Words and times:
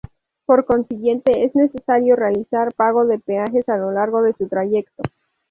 Por 0.47 0.65
consiguiente, 0.65 1.43
es 1.45 1.53
necesario 1.53 2.15
realizar 2.15 2.73
pago 2.73 3.05
de 3.05 3.19
peajes 3.19 3.69
a 3.69 3.77
lo 3.77 3.91
largo 3.91 4.23
de 4.23 4.33
su 4.33 4.47
trayecto. 4.47 5.03